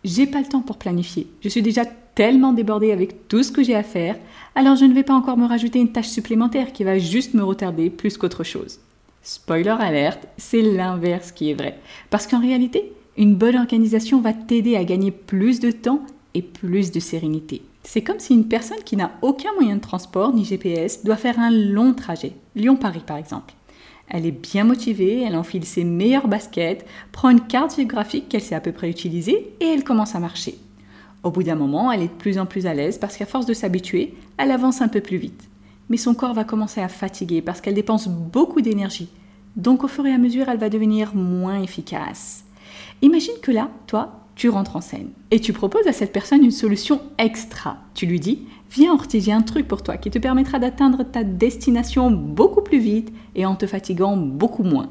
j'ai 0.04 0.28
pas 0.28 0.42
le 0.42 0.48
temps 0.48 0.62
pour 0.62 0.78
planifier. 0.78 1.28
Je 1.42 1.48
suis 1.48 1.62
déjà 1.62 1.86
tellement 1.86 2.54
débordée 2.54 2.92
avec 2.92 3.28
tout 3.28 3.44
ce 3.44 3.52
que 3.52 3.64
j'ai 3.64 3.76
à 3.76 3.84
faire, 3.84 4.18
alors 4.56 4.76
je 4.76 4.86
ne 4.86 4.94
vais 4.94 5.04
pas 5.04 5.14
encore 5.14 5.38
me 5.38 5.48
rajouter 5.48 5.80
une 5.80 5.92
tâche 5.92 6.10
supplémentaire 6.10 6.74
qui 6.74 6.84
va 6.84 6.98
juste 6.98 7.34
me 7.34 7.44
retarder 7.44 7.90
plus 7.90 8.18
qu'autre 8.18 8.44
chose. 8.44 8.80
Spoiler 9.22 9.76
alerte, 9.80 10.28
c'est 10.38 10.62
l'inverse 10.62 11.32
qui 11.32 11.50
est 11.52 11.54
vrai. 11.54 11.80
Parce 12.10 12.28
qu'en 12.28 12.42
réalité, 12.42 12.92
une 13.16 13.36
bonne 13.36 13.56
organisation 13.56 14.20
va 14.20 14.34
t'aider 14.34 14.76
à 14.76 14.84
gagner 14.84 15.12
plus 15.12 15.60
de 15.60 15.72
temps 15.72 16.02
et 16.34 16.42
plus 16.42 16.92
de 16.92 17.00
sérénité. 17.00 17.62
C'est 17.84 18.02
comme 18.02 18.20
si 18.20 18.34
une 18.34 18.48
personne 18.48 18.84
qui 18.86 18.96
n'a 18.96 19.12
aucun 19.22 19.54
moyen 19.54 19.76
de 19.76 19.82
transport 19.82 20.34
ni 20.34 20.46
GPS 20.46 21.04
doit 21.04 21.18
faire 21.18 21.40
un 21.40 21.52
long 21.52 21.94
trajet, 21.94 22.34
Lyon-Paris 22.56 23.04
par 23.06 23.18
exemple. 23.18 23.54
Elle 24.08 24.26
est 24.26 24.32
bien 24.32 24.64
motivée, 24.64 25.24
elle 25.24 25.36
enfile 25.36 25.66
ses 25.66 25.84
meilleures 25.84 26.28
baskets, 26.28 26.86
prend 27.12 27.30
une 27.30 27.42
carte 27.42 27.76
géographique 27.76 28.30
qu'elle 28.30 28.42
sait 28.42 28.56
à 28.56 28.62
peu 28.62 28.72
près 28.72 28.90
utiliser 28.90 29.54
et 29.60 29.66
elle 29.66 29.84
commence 29.84 30.16
à 30.16 30.20
marcher. 30.20 30.58
Au 31.24 31.32
bout 31.32 31.44
d'un 31.44 31.56
moment, 31.56 31.92
elle 31.92 32.02
est 32.02 32.08
de 32.08 32.14
plus 32.14 32.38
en 32.38 32.46
plus 32.46 32.66
à 32.66 32.74
l'aise 32.74 32.98
parce 32.98 33.18
qu'à 33.18 33.26
force 33.26 33.46
de 33.46 33.54
s'habituer, 33.54 34.14
elle 34.38 34.52
avance 34.52 34.82
un 34.82 34.90
peu 34.90 35.02
plus 35.02 35.18
vite. 35.18 35.50
Mais 35.90 35.98
son 35.98 36.14
corps 36.14 36.34
va 36.34 36.44
commencer 36.44 36.82
à 36.82 36.90
fatiguer 36.90 37.42
parce 37.42 37.62
qu'elle 37.62 37.74
dépense 37.74 38.08
beaucoup 38.08 38.62
d'énergie. 38.62 39.10
Donc 39.56 39.84
au 39.84 39.88
fur 39.88 40.06
et 40.06 40.14
à 40.14 40.18
mesure, 40.18 40.50
elle 40.50 40.58
va 40.58 40.70
devenir 40.70 41.16
moins 41.16 41.62
efficace. 41.62 42.44
Imagine 43.02 43.36
que 43.42 43.52
là, 43.52 43.70
toi, 43.88 44.23
tu 44.36 44.50
rentres 44.50 44.76
en 44.76 44.82
scène. 44.82 45.10
Et 45.32 45.40
tu 45.40 45.54
proposes 45.54 45.88
à 45.88 45.94
cette 45.94 46.12
personne 46.12 46.44
une 46.44 46.52
solution 46.52 47.02
extra. 47.18 47.78
Tu 47.94 48.06
lui 48.06 48.20
dis, 48.20 48.48
viens 48.72 48.94
Ortiz, 48.94 49.26
j'ai 49.26 49.32
un 49.32 49.42
truc 49.42 49.68
pour 49.68 49.84
toi 49.84 49.98
qui 49.98 50.10
te 50.10 50.20
permettra 50.20 50.60
d'atteindre 50.60 51.04
ta 51.04 51.24
destination 51.24 52.12
beaucoup 52.12 52.62
plus 52.62 52.80
vite 52.80 53.14
et 53.36 53.46
en 53.46 53.56
te 53.56 53.68
fatiguant 53.68 54.18
beaucoup 54.18 54.64
moins. 54.64 54.90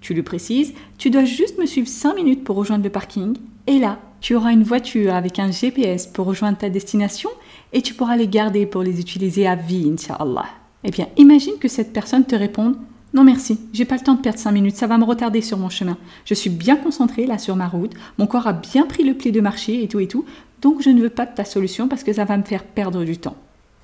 Tu 0.00 0.14
lui 0.14 0.22
précises, 0.22 0.74
tu 0.98 1.10
dois 1.10 1.24
juste 1.24 1.58
me 1.58 1.66
suivre 1.66 1.88
5 1.88 2.14
minutes 2.14 2.44
pour 2.44 2.56
rejoindre 2.56 2.84
le 2.84 2.90
parking. 2.90 3.36
Et 3.66 3.78
là, 3.78 3.98
tu 4.20 4.34
auras 4.34 4.52
une 4.52 4.62
voiture 4.62 5.14
avec 5.14 5.38
un 5.38 5.50
GPS 5.50 6.06
pour 6.06 6.26
rejoindre 6.26 6.58
ta 6.58 6.70
destination 6.70 7.30
et 7.72 7.82
tu 7.82 7.94
pourras 7.94 8.16
les 8.16 8.28
garder 8.28 8.66
pour 8.66 8.82
les 8.82 9.00
utiliser 9.00 9.46
à 9.46 9.54
vie, 9.54 9.90
Inch'Allah. 9.90 10.46
Eh 10.84 10.90
bien, 10.90 11.08
imagine 11.16 11.58
que 11.58 11.68
cette 11.68 11.92
personne 11.92 12.24
te 12.24 12.36
réponde 12.36 12.76
non 13.14 13.22
merci, 13.22 13.60
j'ai 13.72 13.84
pas 13.84 13.94
le 13.94 14.02
temps 14.02 14.14
de 14.14 14.20
perdre 14.20 14.40
5 14.40 14.50
minutes, 14.50 14.76
ça 14.76 14.88
va 14.88 14.98
me 14.98 15.04
retarder 15.04 15.40
sur 15.40 15.56
mon 15.56 15.70
chemin. 15.70 15.96
Je 16.24 16.34
suis 16.34 16.50
bien 16.50 16.74
concentrée 16.74 17.26
là 17.26 17.38
sur 17.38 17.54
ma 17.54 17.68
route, 17.68 17.92
mon 18.18 18.26
corps 18.26 18.48
a 18.48 18.52
bien 18.52 18.86
pris 18.86 19.04
le 19.04 19.14
pli 19.14 19.30
de 19.30 19.40
marcher 19.40 19.84
et 19.84 19.88
tout 19.88 20.00
et 20.00 20.08
tout, 20.08 20.24
donc 20.60 20.82
je 20.82 20.90
ne 20.90 21.00
veux 21.00 21.10
pas 21.10 21.24
de 21.24 21.34
ta 21.34 21.44
solution 21.44 21.86
parce 21.86 22.02
que 22.02 22.12
ça 22.12 22.24
va 22.24 22.36
me 22.36 22.42
faire 22.42 22.64
perdre 22.64 23.04
du 23.04 23.16
temps. 23.16 23.36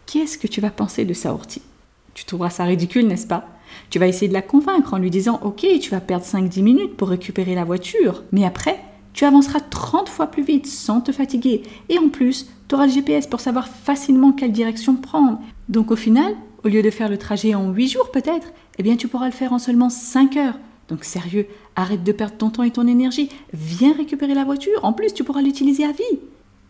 Qu'est-ce 0.07 0.37
que 0.37 0.49
tu 0.49 0.61
vas 0.61 0.71
penser 0.71 1.05
de 1.05 1.15
ça, 1.15 1.33
Orti 1.33 1.63
Tu 2.15 2.25
trouveras 2.25 2.51
ça 2.51 2.65
ridicule, 2.65 3.07
n'est-ce 3.07 3.29
pas? 3.29 3.47
Tu 3.89 4.01
vas 4.01 4.09
essayer 4.09 4.27
de 4.27 4.33
la 4.33 4.43
convaincre 4.43 4.95
en 4.95 4.99
lui 4.99 5.11
disant 5.11 5.39
Ok, 5.45 5.65
tu 5.81 5.91
vas 5.91 6.01
perdre 6.01 6.25
5-10 6.25 6.63
minutes 6.63 6.97
pour 6.97 7.11
récupérer 7.11 7.55
la 7.55 7.65
voiture, 7.65 8.25
mais 8.33 8.45
après, 8.45 8.81
tu 9.13 9.25
avanceras 9.25 9.61
30 9.61 10.09
fois 10.09 10.27
plus 10.27 10.43
vite 10.43 10.67
sans 10.67 11.01
te 11.01 11.13
fatiguer. 11.13 11.63
Et 11.89 11.99
en 11.99 12.09
plus, 12.09 12.49
tu 12.69 12.75
auras 12.75 12.87
le 12.87 12.93
GPS 12.93 13.27
pour 13.27 13.41
savoir 13.41 13.69
facilement 13.69 14.33
quelle 14.33 14.53
direction 14.53 14.97
prendre. 14.97 15.39
Donc 15.69 15.91
au 15.91 15.97
final, 15.97 16.35
au 16.65 16.69
lieu 16.69 16.83
de 16.83 16.91
faire 16.91 17.09
le 17.09 17.19
trajet 17.19 17.55
en 17.55 17.73
8 17.73 17.89
jours 17.89 18.11
peut-être, 18.11 18.53
eh 18.79 18.83
bien 18.83 18.97
tu 18.97 19.09
pourras 19.09 19.27
le 19.27 19.33
faire 19.33 19.53
en 19.53 19.59
seulement 19.59 19.91
5 19.91 20.37
heures. 20.37 20.59
Donc 20.89 21.05
sérieux, 21.05 21.47
arrête 21.77 22.03
de 22.03 22.13
perdre 22.13 22.37
ton 22.37 22.51
temps 22.51 22.63
et 22.63 22.71
ton 22.71 22.87
énergie, 22.87 23.29
viens 23.53 23.95
récupérer 23.95 24.35
la 24.35 24.45
voiture, 24.45 24.85
en 24.85 24.93
plus 24.93 25.15
tu 25.15 25.25
pourras 25.25 25.43
l'utiliser 25.43 25.85
à 25.85 25.93
vie. 25.93 26.19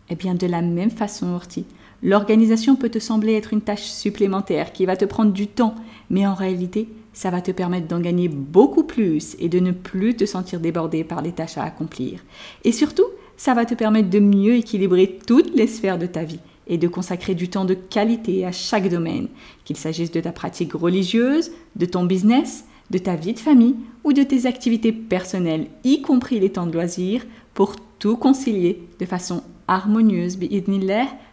Eh 0.09 0.15
bien 0.15 0.35
de 0.35 0.47
la 0.47 0.61
même 0.61 0.91
façon, 0.91 1.33
Orti, 1.33 1.65
l'organisation 2.03 2.75
peut 2.75 2.89
te 2.89 2.99
sembler 2.99 3.33
être 3.33 3.53
une 3.53 3.61
tâche 3.61 3.85
supplémentaire 3.85 4.73
qui 4.73 4.85
va 4.85 4.95
te 4.95 5.05
prendre 5.05 5.31
du 5.31 5.47
temps, 5.47 5.75
mais 6.09 6.27
en 6.27 6.35
réalité, 6.35 6.87
ça 7.13 7.29
va 7.29 7.41
te 7.41 7.51
permettre 7.51 7.87
d'en 7.87 7.99
gagner 7.99 8.27
beaucoup 8.27 8.83
plus 8.83 9.35
et 9.39 9.49
de 9.49 9.59
ne 9.59 9.71
plus 9.71 10.15
te 10.15 10.25
sentir 10.25 10.59
débordé 10.59 11.03
par 11.03 11.21
les 11.21 11.31
tâches 11.31 11.57
à 11.57 11.63
accomplir. 11.63 12.23
Et 12.63 12.71
surtout, 12.71 13.05
ça 13.37 13.53
va 13.53 13.65
te 13.65 13.73
permettre 13.73 14.09
de 14.09 14.19
mieux 14.19 14.55
équilibrer 14.55 15.19
toutes 15.25 15.53
les 15.55 15.67
sphères 15.67 15.97
de 15.97 16.05
ta 16.05 16.23
vie 16.23 16.39
et 16.67 16.77
de 16.77 16.87
consacrer 16.87 17.35
du 17.35 17.49
temps 17.49 17.65
de 17.65 17.73
qualité 17.73 18.45
à 18.45 18.51
chaque 18.51 18.89
domaine, 18.89 19.27
qu'il 19.65 19.77
s'agisse 19.77 20.11
de 20.11 20.21
ta 20.21 20.31
pratique 20.31 20.73
religieuse, 20.73 21.51
de 21.75 21.85
ton 21.85 22.03
business, 22.03 22.65
de 22.89 22.97
ta 22.97 23.15
vie 23.15 23.33
de 23.33 23.39
famille 23.39 23.75
ou 24.03 24.13
de 24.13 24.23
tes 24.23 24.45
activités 24.45 24.91
personnelles, 24.91 25.67
y 25.83 26.01
compris 26.01 26.39
les 26.39 26.51
temps 26.51 26.67
de 26.67 26.73
loisirs, 26.73 27.25
pour 27.53 27.75
tout 27.99 28.17
concilier 28.17 28.81
de 28.99 29.05
façon 29.05 29.43
harmonieuse, 29.67 30.37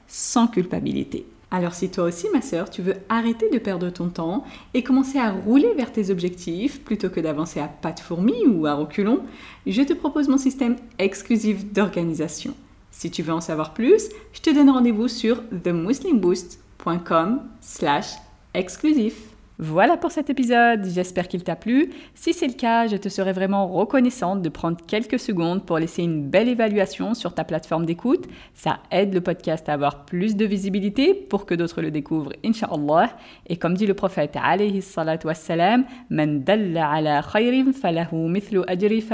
sans 0.06 0.46
culpabilité. 0.46 1.26
Alors 1.50 1.74
si 1.74 1.88
toi 1.88 2.04
aussi, 2.04 2.26
ma 2.32 2.42
sœur, 2.42 2.68
tu 2.68 2.82
veux 2.82 2.96
arrêter 3.08 3.48
de 3.50 3.58
perdre 3.58 3.88
ton 3.88 4.08
temps 4.08 4.44
et 4.74 4.82
commencer 4.82 5.18
à 5.18 5.32
rouler 5.32 5.72
vers 5.74 5.92
tes 5.92 6.10
objectifs 6.10 6.82
plutôt 6.84 7.08
que 7.08 7.20
d'avancer 7.20 7.58
à 7.58 7.68
pas 7.68 7.92
de 7.92 8.00
fourmi 8.00 8.46
ou 8.46 8.66
à 8.66 8.74
reculons, 8.74 9.20
je 9.66 9.82
te 9.82 9.94
propose 9.94 10.28
mon 10.28 10.36
système 10.36 10.76
exclusif 10.98 11.64
d'organisation. 11.72 12.54
Si 12.98 13.12
tu 13.12 13.22
veux 13.22 13.32
en 13.32 13.40
savoir 13.40 13.74
plus, 13.74 14.08
je 14.32 14.40
te 14.40 14.50
donne 14.50 14.70
rendez-vous 14.70 15.06
sur 15.06 15.40
themuslimboost.com 15.62 17.42
slash 17.60 18.14
exclusif. 18.54 19.14
Voilà 19.60 19.96
pour 19.96 20.10
cet 20.10 20.30
épisode, 20.30 20.84
j'espère 20.84 21.28
qu'il 21.28 21.44
t'a 21.44 21.54
plu. 21.54 21.90
Si 22.16 22.32
c'est 22.32 22.48
le 22.48 22.54
cas, 22.54 22.88
je 22.88 22.96
te 22.96 23.08
serais 23.08 23.32
vraiment 23.32 23.68
reconnaissante 23.68 24.42
de 24.42 24.48
prendre 24.48 24.78
quelques 24.84 25.20
secondes 25.20 25.64
pour 25.64 25.78
laisser 25.78 26.02
une 26.02 26.28
belle 26.28 26.48
évaluation 26.48 27.14
sur 27.14 27.34
ta 27.34 27.44
plateforme 27.44 27.86
d'écoute. 27.86 28.26
Ça 28.54 28.80
aide 28.90 29.14
le 29.14 29.20
podcast 29.20 29.68
à 29.68 29.74
avoir 29.74 30.04
plus 30.04 30.34
de 30.34 30.44
visibilité 30.44 31.14
pour 31.14 31.46
que 31.46 31.54
d'autres 31.54 31.82
le 31.82 31.92
découvrent, 31.92 32.32
inshallah. 32.44 33.16
Et 33.46 33.56
comme 33.58 33.74
dit 33.74 33.86
le 33.86 33.94
prophète 33.94 34.36
alayhi 34.42 34.82
salatu 34.82 35.28
wassalam, 35.28 35.84
Man 36.10 36.42
dalla 36.42 36.90
ala 36.90 37.22
khayrin 37.22 37.72
falahu 37.72 38.28
mithlu 38.28 38.62
ajri. 38.66 39.04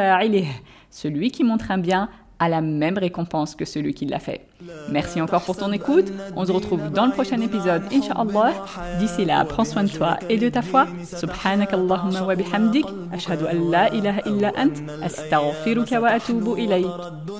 Celui 0.89 1.31
qui 1.31 1.43
montre 1.43 1.71
un 1.71 1.79
bien 1.79 2.09
a 2.40 2.48
la 2.48 2.62
même 2.62 2.98
récompense 2.98 3.54
que 3.54 3.66
celui 3.66 3.94
qui 3.94 4.06
l'a 4.06 4.20
fait. 4.20 4.48
Merci 4.90 5.20
encore 5.20 5.42
pour 5.42 5.58
ton 5.58 5.72
écoute. 5.74 6.06
On 6.38 6.46
se 6.46 6.54
retrouve 6.54 6.90
dans 6.90 7.06
le 7.06 7.12
prochain 7.12 7.40
épisode, 7.42 7.84
Inch'Allah. 7.92 8.54
D'ici 8.98 9.26
là, 9.26 9.44
prends 9.44 9.66
soin 9.66 9.84
de 9.84 9.90
toi 9.90 10.18
et 10.30 10.38
de 10.38 10.48
ta 10.48 10.62
foi. 10.62 10.88
Subhanak 11.04 11.74
Allahumma 11.74 12.22
wa 12.24 12.36
bihamdik. 12.36 12.86
Ashhadu 13.12 13.46
an 13.46 13.70
la 13.70 13.94
ilaha 13.94 14.22
illa 14.26 14.52
ant. 14.56 14.76
Astaghfiruka 15.04 16.00
wa 16.00 16.10
atubu 16.10 16.58
ilayk. 16.58 16.88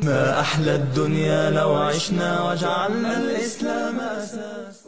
ما 0.04 0.40
أحلى 0.40 0.76
الدنيا 0.76 1.52
لو 1.52 1.76
عشنا 1.76 2.52
وجعلنا 2.52 3.18
الإسلام 3.18 4.00
أساس 4.00 4.83